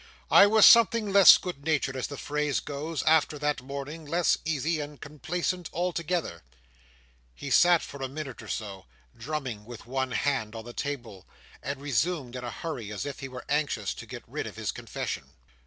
I 0.31 0.47
was 0.47 0.65
something 0.65 1.13
less 1.13 1.37
good 1.37 1.63
natured, 1.63 1.95
as 1.95 2.07
the 2.07 2.17
phrase 2.17 2.59
goes, 2.59 3.03
after 3.03 3.37
that 3.37 3.61
morning, 3.61 4.03
less 4.03 4.39
easy 4.45 4.79
and 4.79 4.99
complacent 4.99 5.69
altogether." 5.71 6.41
He 7.35 7.51
sat 7.51 7.83
for 7.83 8.01
a 8.01 8.07
minute 8.09 8.41
or 8.41 8.47
so, 8.47 8.85
drumming 9.15 9.63
with 9.63 9.85
one 9.85 10.13
hand 10.13 10.55
on 10.55 10.65
the 10.65 10.73
table; 10.73 11.27
and 11.61 11.79
resumed 11.79 12.35
in 12.35 12.43
a 12.43 12.49
hurry, 12.49 12.91
as 12.91 13.05
if 13.05 13.19
he 13.19 13.27
were 13.27 13.45
anxious 13.47 13.93
to 13.93 14.07
get 14.07 14.23
rid 14.25 14.47
of 14.47 14.55
his 14.55 14.71
confession. 14.71 15.33